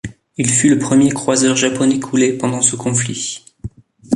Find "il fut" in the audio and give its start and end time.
0.35-0.67